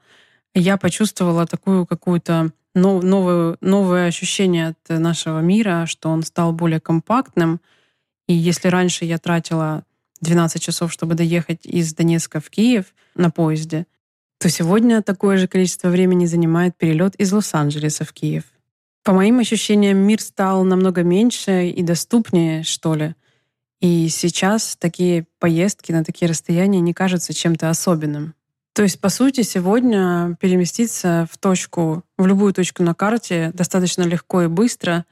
я 0.54 0.78
почувствовала 0.78 1.46
такую 1.46 1.86
какую-то 1.86 2.52
новое, 2.74 3.58
новое 3.62 4.08
ощущение 4.08 4.70
от 4.70 5.00
нашего 5.00 5.40
мира, 5.40 5.86
что 5.88 6.10
он 6.10 6.24
стал 6.24 6.54
более 6.54 6.80
компактным. 6.80 7.62
И 8.28 8.34
если 8.34 8.70
раньше 8.70 9.06
я 9.06 9.18
тратила 9.18 9.84
12 10.26 10.62
часов, 10.62 10.92
чтобы 10.92 11.16
доехать 11.16 11.66
из 11.66 11.94
Донецка 11.94 12.40
в 12.40 12.50
Киев 12.50 12.94
на 13.16 13.32
поезде, 13.32 13.86
то 14.40 14.50
сегодня 14.50 15.02
такое 15.02 15.38
же 15.38 15.48
количество 15.48 15.90
времени 15.90 16.26
занимает 16.26 16.76
перелет 16.78 17.16
из 17.16 17.32
Лос-Анджелеса 17.32 18.04
в 18.04 18.12
Киев. 18.12 18.44
По 19.04 19.14
моим 19.14 19.40
ощущениям, 19.40 20.00
мир 20.00 20.20
стал 20.20 20.64
намного 20.64 21.04
меньше 21.04 21.70
и 21.70 21.84
доступнее, 21.84 22.64
что 22.64 22.96
ли. 22.96 23.16
И 23.80 24.10
сейчас 24.10 24.76
такие 24.78 25.28
поездки 25.40 25.92
на 25.92 26.04
такие 26.04 26.28
расстояния 26.28 26.80
не 26.80 26.94
кажутся 26.94 27.34
чем-то 27.34 27.70
особенным. 27.70 28.34
То 28.74 28.84
есть, 28.84 29.00
по 29.00 29.10
сути, 29.10 29.42
сегодня 29.44 30.36
переместиться 30.40 31.28
в 31.32 31.38
точку, 31.38 32.04
в 32.18 32.26
любую 32.26 32.52
точку 32.54 32.84
на 32.84 32.94
карте 32.94 33.52
достаточно 33.54 34.02
легко 34.02 34.42
и 34.42 34.48
быстро, 34.48 35.06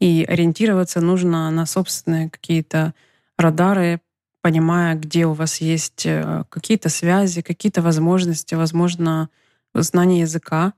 и 0.00 0.26
ориентироваться 0.28 1.00
нужно 1.00 1.50
на 1.50 1.64
собственные 1.64 2.28
какие-то 2.28 2.92
радары, 3.38 4.00
понимая, 4.42 4.94
где 4.94 5.26
у 5.26 5.32
вас 5.32 5.60
есть 5.60 6.06
э, 6.06 6.44
какие-то 6.48 6.88
связи, 6.88 7.42
какие-то 7.42 7.82
возможности, 7.82 8.54
возможно, 8.54 9.28
знание 9.74 10.20
языка. 10.20 10.72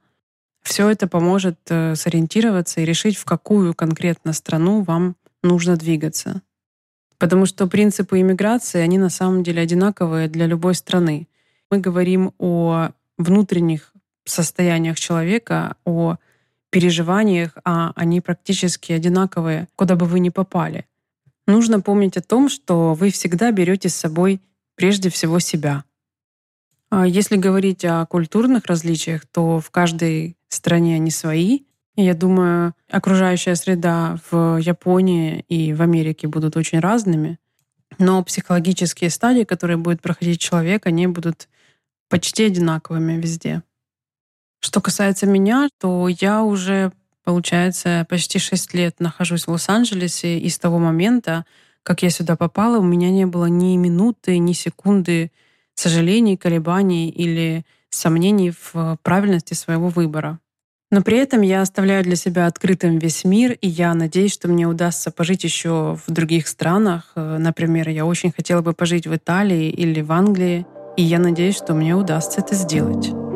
Все 0.62 0.88
это 0.88 1.06
поможет 1.06 1.58
э, 1.68 1.94
сориентироваться 1.94 2.80
и 2.80 2.84
решить, 2.84 3.16
в 3.16 3.24
какую 3.24 3.74
конкретно 3.74 4.32
страну 4.32 4.82
вам 4.82 5.16
нужно 5.42 5.76
двигаться. 5.76 6.42
Потому 7.18 7.46
что 7.46 7.66
принципы 7.66 8.20
иммиграции, 8.20 8.80
они 8.80 8.98
на 8.98 9.10
самом 9.10 9.42
деле 9.42 9.62
одинаковые 9.62 10.28
для 10.28 10.46
любой 10.46 10.74
страны 10.74 11.28
мы 11.70 11.78
говорим 11.78 12.32
о 12.38 12.90
внутренних 13.16 13.92
состояниях 14.24 14.98
человека, 14.98 15.76
о 15.84 16.16
переживаниях, 16.70 17.52
а 17.64 17.92
они 17.94 18.20
практически 18.20 18.92
одинаковые, 18.92 19.68
куда 19.76 19.96
бы 19.96 20.06
вы 20.06 20.20
ни 20.20 20.30
попали. 20.30 20.86
Нужно 21.50 21.80
помнить 21.80 22.16
о 22.16 22.22
том, 22.22 22.48
что 22.48 22.94
вы 22.94 23.10
всегда 23.10 23.50
берете 23.50 23.88
с 23.88 23.96
собой 23.96 24.40
прежде 24.76 25.10
всего 25.10 25.40
себя. 25.40 25.84
А 26.90 27.06
если 27.06 27.36
говорить 27.36 27.84
о 27.84 28.06
культурных 28.06 28.66
различиях, 28.66 29.26
то 29.26 29.58
в 29.58 29.70
каждой 29.70 30.36
стране 30.48 30.94
они 30.94 31.10
свои. 31.10 31.60
я 31.96 32.14
думаю, 32.14 32.74
окружающая 32.88 33.56
среда 33.56 34.18
в 34.30 34.58
Японии 34.58 35.44
и 35.48 35.72
в 35.72 35.82
Америке 35.82 36.28
будут 36.28 36.56
очень 36.56 36.78
разными. 36.78 37.38
Но 37.98 38.22
психологические 38.22 39.10
стадии, 39.10 39.42
которые 39.42 39.76
будет 39.76 40.00
проходить 40.00 40.40
человек, 40.40 40.86
они 40.86 41.08
будут 41.08 41.48
почти 42.08 42.44
одинаковыми 42.44 43.20
везде. 43.20 43.64
Что 44.60 44.80
касается 44.80 45.26
меня, 45.26 45.68
то 45.80 46.06
я 46.08 46.44
уже, 46.44 46.92
получается, 47.24 48.06
почти 48.08 48.38
6 48.38 48.74
лет 48.74 48.96
нахожусь 49.00 49.46
в 49.46 49.50
Лос-Анджелесе, 49.50 50.38
и 50.38 50.48
с 50.48 50.58
того 50.58 50.78
момента, 50.78 51.44
как 51.82 52.02
я 52.02 52.10
сюда 52.10 52.36
попала, 52.36 52.78
у 52.78 52.82
меня 52.82 53.10
не 53.10 53.26
было 53.26 53.46
ни 53.46 53.76
минуты, 53.76 54.38
ни 54.38 54.52
секунды 54.52 55.30
сожалений, 55.74 56.36
колебаний 56.36 57.08
или 57.08 57.64
сомнений 57.88 58.52
в 58.52 58.98
правильности 59.02 59.54
своего 59.54 59.88
выбора. 59.88 60.38
Но 60.90 61.02
при 61.02 61.18
этом 61.18 61.42
я 61.42 61.62
оставляю 61.62 62.02
для 62.02 62.16
себя 62.16 62.46
открытым 62.46 62.98
весь 62.98 63.24
мир, 63.24 63.52
и 63.52 63.68
я 63.68 63.94
надеюсь, 63.94 64.32
что 64.32 64.48
мне 64.48 64.66
удастся 64.66 65.10
пожить 65.10 65.44
еще 65.44 65.96
в 66.06 66.12
других 66.12 66.48
странах. 66.48 67.12
Например, 67.14 67.88
я 67.88 68.04
очень 68.04 68.32
хотела 68.32 68.60
бы 68.60 68.72
пожить 68.72 69.06
в 69.06 69.14
Италии 69.14 69.70
или 69.70 70.00
в 70.00 70.10
Англии— 70.12 70.66
и 70.96 71.02
я 71.02 71.18
надеюсь, 71.18 71.56
что 71.56 71.72
мне 71.74 71.94
удастся 71.94 72.40
это 72.40 72.54
сделать. 72.54 73.29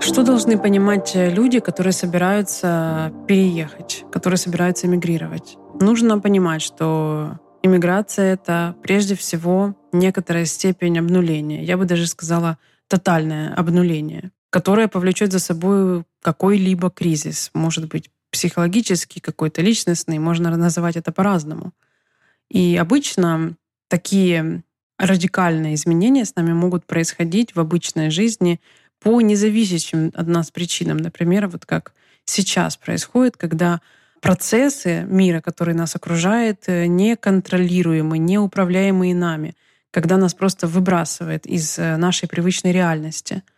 Что 0.00 0.22
должны 0.22 0.58
понимать 0.58 1.12
люди, 1.14 1.60
которые 1.60 1.92
собираются 1.92 3.12
переехать, 3.28 4.04
которые 4.10 4.38
собираются 4.38 4.86
эмигрировать? 4.86 5.56
Нужно 5.78 6.18
понимать, 6.18 6.62
что 6.62 7.38
иммиграция— 7.62 8.32
это 8.34 8.74
прежде 8.82 9.14
всего 9.14 9.76
некоторая 9.92 10.46
степень 10.46 10.98
обнуления. 10.98 11.62
Я 11.62 11.76
бы 11.76 11.84
даже 11.84 12.06
сказала 12.06 12.56
тотальное 12.88 13.54
обнуление, 13.54 14.30
которое 14.48 14.88
повлечет 14.88 15.32
за 15.32 15.38
собой 15.38 16.04
какой-либо 16.22 16.90
кризис. 16.90 17.50
Может 17.52 17.88
быть, 17.88 18.10
психологический, 18.30 19.20
какой-то 19.20 19.60
личностный, 19.60 20.18
можно 20.18 20.56
называть 20.56 20.96
это 20.96 21.12
по-разному. 21.12 21.72
И 22.48 22.76
обычно 22.76 23.56
такие 23.88 24.64
радикальные 24.98 25.74
изменения 25.74 26.24
с 26.24 26.36
нами 26.36 26.52
могут 26.52 26.86
происходить 26.86 27.54
в 27.54 27.60
обычной 27.60 28.10
жизни 28.10 28.60
по 29.00 29.20
независящим 29.20 30.12
от 30.14 30.26
нас 30.26 30.50
причинам. 30.50 30.98
Например, 30.98 31.48
вот 31.48 31.66
как 31.66 31.92
сейчас 32.24 32.76
происходит, 32.76 33.36
когда 33.36 33.80
процессы 34.20 35.04
мира, 35.08 35.40
который 35.40 35.74
нас 35.74 35.96
окружает, 35.96 36.64
неконтролируемы, 36.68 38.18
неуправляемые 38.18 39.14
нами, 39.14 39.54
когда 39.90 40.16
нас 40.16 40.34
просто 40.34 40.66
выбрасывает 40.66 41.46
из 41.46 41.78
нашей 41.78 42.28
привычной 42.28 42.72
реальности— 42.72 43.42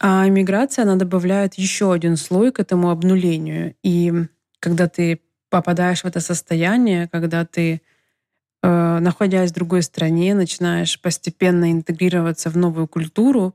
а 0.00 0.26
иммиграция, 0.28 0.82
она 0.82 0.96
добавляет 0.96 1.54
еще 1.54 1.92
один 1.92 2.16
слой 2.16 2.52
к 2.52 2.60
этому 2.60 2.90
обнулению. 2.90 3.74
И 3.82 4.12
когда 4.60 4.88
ты 4.88 5.20
попадаешь 5.50 6.02
в 6.02 6.06
это 6.06 6.20
состояние, 6.20 7.08
когда 7.08 7.44
ты, 7.44 7.80
э, 8.62 8.98
находясь 8.98 9.50
в 9.50 9.54
другой 9.54 9.82
стране, 9.82 10.34
начинаешь 10.34 11.00
постепенно 11.00 11.70
интегрироваться 11.70 12.50
в 12.50 12.56
новую 12.56 12.88
культуру, 12.88 13.54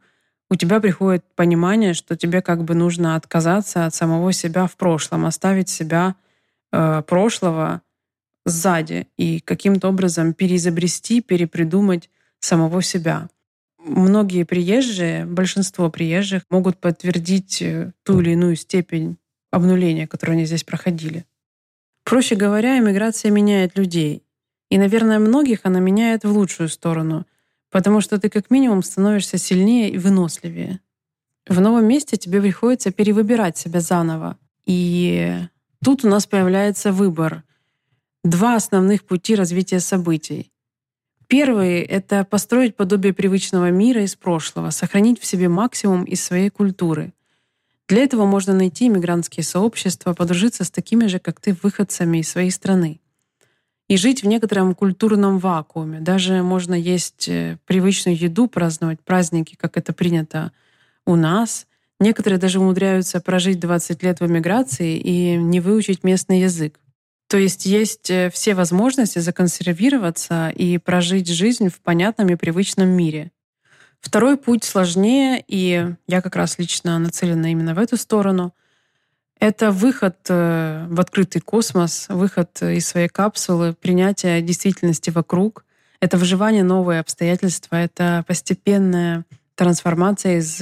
у 0.50 0.56
тебя 0.56 0.80
приходит 0.80 1.24
понимание, 1.36 1.94
что 1.94 2.16
тебе 2.16 2.42
как 2.42 2.64
бы 2.64 2.76
нужно 2.76 3.16
отказаться 3.16 3.86
от 3.86 3.94
самого 3.94 4.34
себя 4.34 4.68
в 4.68 4.76
прошлом, 4.76 5.26
оставить 5.26 5.70
себя 5.70 6.16
э, 6.72 7.04
прошлого 7.08 7.82
сзади 8.46 9.08
и 9.18 9.40
каким-то 9.40 9.90
образом 9.90 10.34
переизобрести, 10.34 11.22
перепридумать 11.22 12.10
самого 12.40 12.82
себя 12.82 13.28
многие 13.90 14.44
приезжие, 14.44 15.26
большинство 15.26 15.90
приезжих 15.90 16.44
могут 16.50 16.78
подтвердить 16.78 17.62
э, 17.62 17.92
ту 18.04 18.20
или 18.22 18.32
иную 18.32 18.56
степень 18.56 19.18
обнуления, 19.52 20.08
которую 20.08 20.36
они 20.36 20.46
здесь 20.46 20.64
проходили. 20.64 21.26
Проще 22.04 22.36
говоря, 22.36 22.78
иммиграция 22.78 23.32
меняет 23.32 23.78
людей. 23.78 24.24
И, 24.70 24.78
наверное, 24.78 25.20
многих 25.20 25.62
она 25.64 25.80
меняет 25.80 26.24
в 26.24 26.32
лучшую 26.32 26.70
сторону, 26.70 27.26
потому 27.72 28.02
что 28.02 28.20
ты 28.20 28.30
как 28.30 28.50
минимум 28.50 28.84
становишься 28.84 29.38
сильнее 29.38 29.90
и 29.90 29.98
выносливее. 29.98 30.80
В 31.48 31.60
новом 31.60 31.86
месте 31.86 32.18
тебе 32.18 32.42
приходится 32.42 32.92
перевыбирать 32.92 33.58
себя 33.58 33.80
заново. 33.80 34.38
И 34.66 35.36
тут 35.84 36.06
у 36.06 36.10
нас 36.10 36.28
появляется 36.28 36.92
выбор. 36.92 37.44
Два 38.24 38.56
основных 38.56 39.04
пути 39.04 39.36
развития 39.36 39.80
событий. 39.80 40.52
Первый— 41.28 41.80
это 41.82 42.24
построить 42.24 42.76
подобие 42.76 43.14
привычного 43.14 43.70
мира 43.72 44.04
из 44.04 44.16
прошлого, 44.16 44.72
сохранить 44.72 45.20
в 45.20 45.26
себе 45.26 45.48
максимум 45.48 46.04
из 46.04 46.24
своей 46.24 46.50
культуры. 46.50 47.14
Для 47.88 48.04
этого 48.04 48.26
можно 48.26 48.54
найти 48.54 48.88
иммигрантские 48.88 49.44
сообщества, 49.44 50.14
подружиться 50.14 50.64
с 50.64 50.72
такими 50.72 51.08
же, 51.08 51.20
как 51.20 51.40
ты, 51.40 51.56
выходцами 51.62 52.20
из 52.20 52.30
своей 52.30 52.52
страны. 52.52 53.00
И 53.90 53.98
жить 53.98 54.24
в 54.24 54.28
некотором 54.28 54.76
культурном 54.76 55.40
вакууме. 55.40 56.00
Даже 56.00 56.44
можно 56.44 56.76
есть 56.76 57.28
э, 57.28 57.58
привычную 57.66 58.16
еду, 58.16 58.48
праздновать 58.48 59.02
праздники, 59.02 59.56
как 59.56 59.78
это 59.78 59.94
принято 59.94 60.52
у 61.08 61.16
нас. 61.16 61.66
Некоторые 62.00 62.40
даже 62.40 62.60
умудряются 62.60 63.20
прожить 63.20 63.60
20 63.60 64.04
лет 64.04 64.20
в 64.20 64.28
эмиграции 64.28 64.98
и 64.98 65.36
не 65.36 65.60
выучить 65.60 66.04
местный 66.04 66.42
язык. 66.42 66.80
То 67.28 67.38
есть 67.38 67.66
есть 67.66 68.12
э, 68.12 68.30
все 68.32 68.54
возможности 68.54 69.18
законсервироваться 69.20 70.50
и 70.50 70.78
прожить 70.78 71.28
жизнь 71.28 71.70
в 71.70 71.82
понятном 71.82 72.30
и 72.30 72.36
привычном 72.36 72.90
мире. 72.90 73.32
Второй 74.02 74.38
путь 74.38 74.64
сложнее, 74.64 75.44
и 75.48 75.96
я 76.08 76.22
как 76.22 76.36
раз 76.36 76.60
лично 76.60 77.00
нацелена 77.00 77.52
именно 77.52 77.74
в 77.74 77.80
эту 77.80 77.98
сторону. 77.98 78.54
Это 79.40 79.72
выход 79.72 80.18
э, 80.28 80.86
в 80.90 81.00
открытый 81.00 81.42
космос, 81.42 82.08
выход 82.10 82.62
из 82.62 82.88
своей 82.88 83.08
капсулы, 83.08 83.74
принятие 83.74 84.42
действительности 84.42 85.10
вокруг. 85.10 85.66
Это 86.02 86.18
выживание 86.18 86.64
новые 86.64 87.00
обстоятельства, 87.00 87.76
это 87.76 88.24
постепенная 88.28 89.26
трансформация 89.56 90.40
из, 90.40 90.60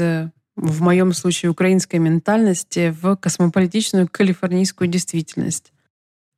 в 0.56 0.82
моем 0.82 1.14
случае, 1.14 1.52
украинской 1.52 1.98
ментальности 1.98 2.96
в 3.02 3.16
космополитичную 3.16 4.08
калифорнийскую 4.08 4.88
действительность. 4.88 5.72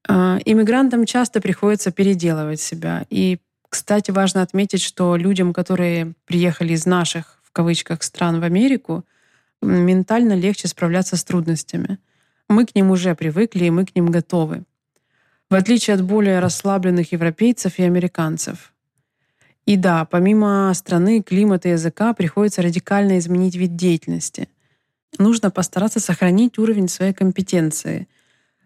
А, 0.07 0.39
иммигрантам 0.45 1.05
часто 1.05 1.41
приходится 1.41 1.91
переделывать 1.91 2.59
себя. 2.59 3.05
И, 3.09 3.39
кстати, 3.69 4.11
важно 4.11 4.41
отметить, 4.41 4.81
что 4.81 5.15
людям, 5.15 5.53
которые 5.53 6.13
приехали 6.25 6.73
из 6.73 6.85
наших 6.85 7.39
в 7.43 7.51
кавычках 7.51 8.03
стран 8.03 8.39
в 8.39 8.43
Америку, 8.43 9.05
ментально 9.61 10.33
легче 10.33 10.67
справляться 10.67 11.17
с 11.17 11.23
трудностями. 11.23 11.97
Мы 12.49 12.65
к 12.65 12.73
ним 12.73 12.89
уже 12.89 13.13
привыкли, 13.13 13.65
и 13.65 13.69
мы 13.69 13.85
к 13.85 13.95
ним 13.95 14.07
готовы. 14.07 14.63
В 15.49 15.55
отличие 15.55 15.93
от 15.93 16.03
более 16.03 16.39
расслабленных 16.39 17.11
европейцев 17.11 17.77
и 17.77 17.83
американцев. 17.83 18.73
И 19.65 19.77
да, 19.77 20.05
помимо 20.05 20.71
страны, 20.73 21.21
климата 21.21 21.69
и 21.69 21.73
языка, 21.73 22.13
приходится 22.13 22.63
радикально 22.63 23.19
изменить 23.19 23.55
вид 23.55 23.75
деятельности. 23.75 24.49
Нужно 25.19 25.51
постараться 25.51 25.99
сохранить 25.99 26.57
уровень 26.57 26.87
своей 26.87 27.13
компетенции. 27.13 28.07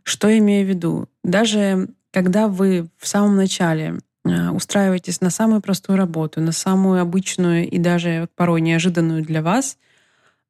Что 0.04 0.30
я 0.30 0.38
имею 0.38 0.66
в 0.66 0.70
виду? 0.70 1.10
Даже 1.24 1.90
когда 2.12 2.48
вы 2.48 2.88
в 2.98 3.08
самом 3.08 3.36
начале 3.36 4.00
э, 4.24 4.50
устраиваетесь 4.50 5.20
на 5.20 5.30
самую 5.30 5.62
простую 5.62 5.98
работу, 5.98 6.40
на 6.40 6.54
самую 6.54 7.02
обычную 7.02 7.70
и 7.70 7.78
даже 7.80 8.30
порой 8.36 8.62
неожиданную 8.62 9.24
для 9.24 9.42
вас, 9.42 9.78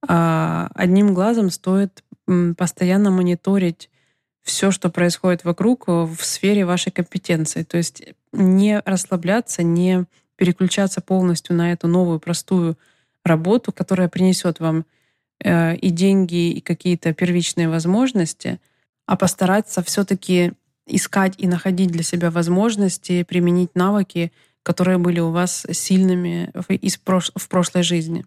а, 0.05 0.69
одним 0.75 1.13
глазом 1.13 1.49
стоит 1.49 2.03
постоянно 2.57 3.11
мониторить 3.11 3.89
все, 4.43 4.71
что 4.71 4.89
происходит 4.89 5.43
вокруг 5.43 5.85
э, 5.87 5.91
в 6.03 6.23
сфере 6.23 6.65
вашей 6.65 6.91
компетенции. 6.91 7.63
То 7.63 7.77
есть 7.77 8.03
не 8.31 8.81
расслабляться, 8.85 9.63
не 9.63 10.05
переключаться 10.35 11.01
полностью 11.01 11.55
на 11.55 11.71
эту 11.71 11.87
новую 11.87 12.19
простую 12.19 12.77
работу, 13.23 13.71
которая 13.71 14.09
принесет 14.09 14.59
вам 14.59 14.85
э, 15.43 15.75
и 15.77 15.89
деньги, 15.89 16.51
и 16.51 16.61
какие-то 16.61 17.13
первичные 17.13 17.69
возможности, 17.69 18.59
а 19.05 19.15
постараться 19.15 19.81
все-таки 19.81 20.53
искать 20.85 21.35
и 21.37 21.47
находить 21.47 21.91
для 21.91 22.03
себя 22.03 22.29
возможности 22.29 23.23
применить 23.23 23.73
навыки, 23.75 24.33
которые 24.63 24.97
были 24.97 25.21
у 25.21 25.31
вас 25.31 25.65
сильными 25.71 26.51
в 26.53 27.47
прошлой 27.47 27.83
жизни. 27.83 28.25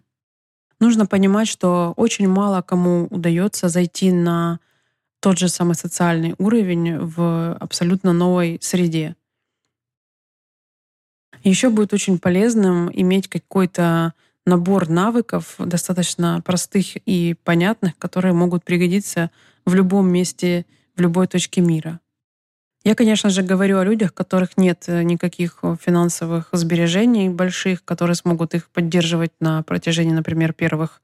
Нужно 0.79 1.05
понимать, 1.05 1.47
что 1.47 1.93
очень 1.95 2.27
мало 2.27 2.61
кому 2.61 3.07
удается 3.09 3.67
зайти 3.67 4.11
на 4.11 4.59
тот 5.19 5.39
же 5.39 5.49
самый 5.49 5.75
социальный 5.75 6.35
уровень 6.37 6.99
в 6.99 7.53
абсолютно 7.59 8.13
новой 8.13 8.59
среде. 8.61 9.15
Еще 11.43 11.69
будет 11.69 11.93
очень 11.93 12.19
полезным 12.19 12.91
иметь 12.93 13.27
какой-то 13.27 14.13
набор 14.45 14.89
навыков, 14.89 15.55
достаточно 15.59 16.41
простых 16.45 16.95
и 17.05 17.35
понятных, 17.43 17.97
которые 17.97 18.33
могут 18.33 18.63
пригодиться 18.63 19.31
в 19.65 19.73
любом 19.73 20.09
месте, 20.09 20.65
в 20.95 21.01
любой 21.01 21.27
точке 21.27 21.61
мира. 21.61 21.99
Я, 22.87 22.95
конечно 22.95 23.29
же, 23.29 23.41
говорю 23.41 23.79
о 23.79 23.83
людях, 23.83 24.11
у 24.11 24.13
которых 24.13 24.55
нет 24.55 24.85
э, 24.87 25.03
никаких 25.03 25.59
э, 25.61 25.75
финансовых 25.77 26.47
сбережений 26.53 27.27
больших, 27.27 27.83
которые 27.83 28.15
смогут 28.15 28.55
их 28.55 28.69
поддерживать 28.69 29.33
на 29.41 29.61
протяжении, 29.63 30.13
например, 30.13 30.53
первых, 30.53 31.01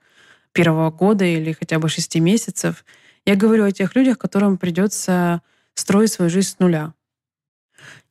первого 0.54 0.92
года 0.92 1.26
или 1.26 1.52
хотя 1.52 1.80
бы 1.80 1.90
шести 1.90 2.22
месяцев. 2.22 2.86
Я 3.26 3.36
говорю 3.36 3.66
о 3.66 3.72
тех 3.74 3.98
людях, 3.98 4.18
которым 4.18 4.58
придется 4.58 5.42
строить 5.74 6.14
свою 6.14 6.32
жизнь 6.32 6.52
с 6.52 6.60
нуля. 6.60 6.94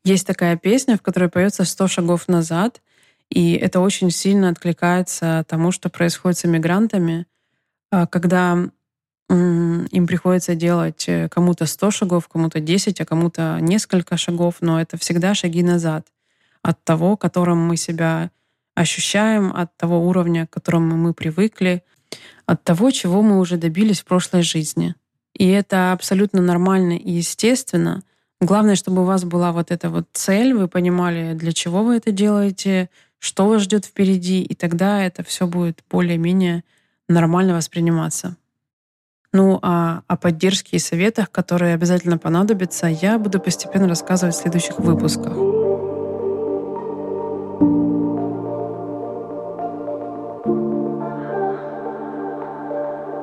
Есть 0.05 0.27
такая 0.27 0.59
песня, 0.59 0.99
в 0.99 1.01
которой 1.01 1.31
поется 1.31 1.63
«100 1.63 1.89
шагов 1.89 2.29
назад», 2.29 2.83
и 3.31 3.55
это 3.55 3.81
очень 3.81 4.11
сильно 4.11 4.51
откликается 4.51 5.47
тому, 5.49 5.73
что 5.73 5.89
происходит 5.89 6.37
с 6.37 6.45
иммигрантами, 6.45 7.27
а, 7.91 8.07
когда 8.07 8.69
им 9.33 10.07
приходится 10.07 10.55
делать 10.55 11.05
э, 11.09 11.29
кому-то 11.29 11.67
100 11.67 11.91
шагов, 11.91 12.29
кому-то 12.29 12.61
10, 12.61 13.01
а 13.01 13.05
кому-то 13.05 13.59
несколько 13.61 14.17
шагов, 14.17 14.57
но 14.61 14.81
это 14.81 14.97
всегда 14.99 15.35
шаги 15.35 15.63
назад 15.63 16.07
от 16.63 16.83
того, 16.85 17.17
которым 17.17 17.59
мы 17.59 17.77
себя 17.77 18.31
ощущаем, 18.75 19.53
от 19.55 19.77
того 19.77 20.07
уровня, 20.07 20.47
к 20.47 20.51
которому 20.51 20.97
мы 20.97 21.15
привыкли, 21.15 21.83
от 22.47 22.63
того, 22.63 22.91
чего 22.91 23.23
мы 23.23 23.39
уже 23.39 23.57
добились 23.57 24.01
в 24.01 24.05
прошлой 24.05 24.43
жизни. 24.43 24.95
И 25.35 25.49
это 25.49 25.93
абсолютно 25.93 26.43
нормально 26.43 26.93
и 26.93 27.11
естественно. 27.11 28.03
Главное, 28.41 28.77
чтобы 28.77 29.03
у 29.03 29.05
вас 29.05 29.25
была 29.25 29.53
вот 29.53 29.71
эта 29.71 29.89
вот 29.89 30.09
цель, 30.13 30.53
вы 30.53 30.69
понимали, 30.69 31.35
для 31.35 31.53
чего 31.53 31.83
вы 31.83 31.97
это 31.97 32.11
делаете, 32.11 32.91
что 33.19 33.49
вас 33.49 33.63
ждет 33.63 33.85
впереди, 33.85 34.43
и 34.43 34.55
тогда 34.55 35.03
это 35.03 35.23
все 35.23 35.47
будет 35.47 35.83
более-менее 35.91 36.65
нормально 37.09 37.55
восприниматься. 37.55 38.37
Ну 39.35 39.59
а 39.63 40.03
о 40.09 40.19
поддержке 40.19 40.77
и 40.77 40.79
советах, 40.79 41.31
которые 41.31 41.73
обязательно 41.73 42.19
понадобятся, 42.19 42.87
я 42.87 43.19
буду 43.19 43.41
постепенно 43.41 43.89
рассказывать 43.89 44.35
в 44.35 44.39
следующих 44.39 44.79
выпусках. 44.79 45.33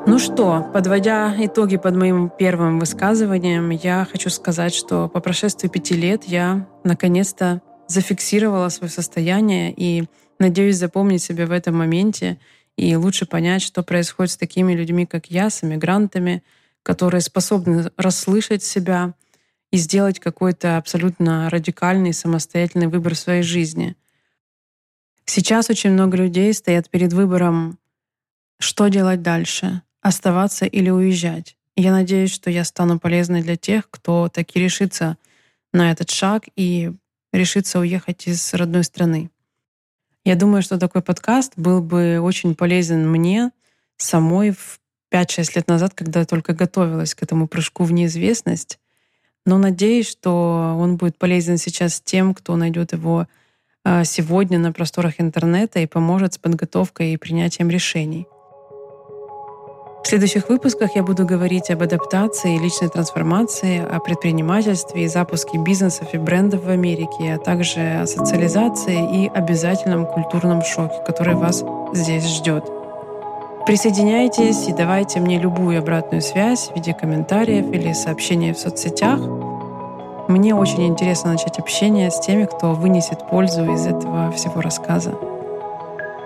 Ну 0.07 0.17
что, 0.17 0.67
подводя 0.73 1.35
итоги 1.37 1.77
под 1.77 1.95
моим 1.95 2.31
первым 2.35 2.79
высказыванием, 2.79 3.69
я 3.69 4.07
хочу 4.11 4.31
сказать, 4.31 4.73
что 4.73 5.07
по 5.07 5.19
прошествии 5.19 5.67
пяти 5.67 5.93
лет 5.93 6.23
я 6.23 6.67
наконец-то 6.83 7.61
зафиксировала 7.87 8.69
свое 8.69 8.91
состояние 8.91 9.71
и 9.71 10.05
надеюсь 10.39 10.77
запомнить 10.77 11.21
себя 11.21 11.45
в 11.45 11.51
этом 11.51 11.77
моменте 11.77 12.39
и 12.79 12.95
лучше 12.95 13.25
понять, 13.25 13.61
что 13.61 13.83
происходит 13.83 14.31
с 14.31 14.37
такими 14.37 14.73
людьми, 14.73 15.05
как 15.05 15.29
я, 15.29 15.49
с 15.49 15.65
эмигрантами, 15.65 16.43
которые 16.81 17.19
способны 17.19 17.91
расслышать 17.97 18.63
себя 18.63 19.13
и 19.69 19.77
сделать 19.77 20.19
какой-то 20.19 20.77
абсолютно 20.77 21.49
радикальный 21.49 22.13
самостоятельный 22.13 22.87
выбор 22.87 23.15
в 23.15 23.19
своей 23.19 23.43
жизни. 23.43 23.97
Сейчас 25.25 25.69
очень 25.69 25.91
много 25.91 26.15
людей 26.15 26.53
стоят 26.53 26.89
перед 26.89 27.11
выбором, 27.11 27.77
что 28.59 28.87
делать 28.87 29.21
дальше, 29.21 29.81
оставаться 30.01 30.65
или 30.65 30.89
уезжать. 30.89 31.57
Я 31.75 31.91
надеюсь, 31.91 32.31
что 32.31 32.49
я 32.49 32.63
стану 32.63 32.97
полезной 32.97 33.41
для 33.41 33.57
тех, 33.57 33.89
кто 33.89 34.29
таки 34.29 34.57
решится 34.57 35.17
на 35.73 35.91
этот 35.91 36.09
шаг 36.09 36.45
и 36.55 36.93
решится 37.33 37.79
уехать 37.79 38.25
из 38.27 38.53
родной 38.53 38.85
страны. 38.85 39.29
Я 40.25 40.36
думаю, 40.36 40.62
что 40.62 40.77
такой 40.77 41.01
подкаст 41.01 41.53
был 41.55 41.82
бы 41.82 42.19
очень 42.19 42.55
полезен 42.55 43.10
мне 43.10 43.51
самой 43.97 44.51
в 44.51 44.79
5-6 45.12 45.51
лет 45.55 45.67
назад, 45.67 45.93
когда 45.95 46.21
я 46.21 46.25
только 46.25 46.53
готовилась 46.53 47.15
к 47.15 47.23
этому 47.23 47.47
прыжку 47.47 47.84
в 47.84 47.91
неизвестность. 47.91 48.79
Но 49.45 49.58
надеюсь, 49.58 50.10
что 50.10 50.75
он 50.77 50.97
будет 50.97 51.17
полезен 51.17 51.58
сейчас 51.58 52.01
тем, 52.01 52.34
кто 52.34 52.55
найдет 52.55 52.93
его 52.93 53.27
а, 53.84 54.03
сегодня 54.03 54.60
на 54.60 54.71
просторах 54.71 55.15
интернета 55.19 55.79
и 55.79 55.88
поможет 55.88 56.34
с 56.34 56.38
подготовкой 56.38 57.13
и 57.13 57.17
принятием 57.17 57.69
решений. 57.69 58.27
В 60.09 60.11
следующих 60.11 60.49
выпусках 60.49 60.95
я 60.95 61.03
буду 61.03 61.23
говорить 61.23 61.69
об 61.69 61.83
адаптации 61.83 62.57
личной 62.57 62.89
трансформации, 62.89 63.77
о 63.77 63.99
предпринимательстве 63.99 65.03
и 65.03 65.07
запуске 65.07 65.59
бизнесов 65.59 66.15
и 66.15 66.17
брендов 66.17 66.63
в 66.63 66.69
Америке, 66.71 67.35
а 67.35 67.37
также 67.37 67.79
о 68.01 68.07
социализации 68.07 69.25
и 69.25 69.27
обязательном 69.27 70.07
культурном 70.07 70.63
шоке, 70.63 70.95
который 71.05 71.35
вас 71.35 71.63
здесь 71.93 72.25
ждет. 72.25 72.65
Присоединяйтесь 73.67 74.67
и 74.67 74.73
давайте 74.73 75.19
мне 75.19 75.37
любую 75.37 75.77
обратную 75.77 76.23
связь 76.23 76.69
в 76.69 76.75
виде 76.75 76.95
комментариев 76.95 77.71
или 77.71 77.93
сообщений 77.93 78.53
в 78.53 78.57
соцсетях. 78.57 79.19
Мне 80.27 80.55
очень 80.55 80.87
интересно 80.87 81.33
начать 81.33 81.59
общение 81.59 82.09
с 82.09 82.19
теми, 82.19 82.45
кто 82.45 82.73
вынесет 82.73 83.29
пользу 83.29 83.71
из 83.73 83.85
этого 83.85 84.31
всего 84.31 84.59
рассказа. 84.59 85.13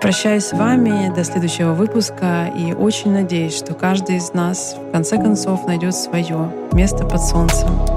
Прощаюсь 0.04 0.44
с 0.44 0.52
вами 0.52 1.10
до 1.14 1.24
следующего 1.24 1.72
выпуска 1.72 2.52
и 2.54 2.74
очень 2.74 3.10
надеюсь, 3.10 3.56
что 3.56 3.72
каждый 3.72 4.16
из 4.16 4.34
нас 4.34 4.76
в 4.78 4.92
конце 4.92 5.16
концов 5.16 5.66
найдет 5.66 5.94
свое 5.94 6.52
место 6.72 7.06
под 7.06 7.22
солнцем. 7.22 7.93